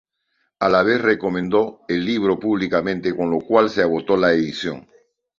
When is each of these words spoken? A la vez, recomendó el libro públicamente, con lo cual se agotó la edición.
A 0.59 0.67
la 0.67 0.81
vez, 0.81 0.99
recomendó 0.99 1.81
el 1.87 2.03
libro 2.03 2.39
públicamente, 2.39 3.15
con 3.15 3.29
lo 3.29 3.37
cual 3.39 3.69
se 3.69 3.83
agotó 3.83 4.17
la 4.17 4.33
edición. 4.33 4.87